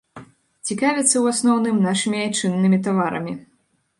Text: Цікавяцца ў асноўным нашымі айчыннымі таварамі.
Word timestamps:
Цікавяцца 0.67 1.05
ў 1.23 1.25
асноўным 1.33 1.77
нашымі 1.87 2.17
айчыннымі 2.23 2.79
таварамі. 2.87 3.33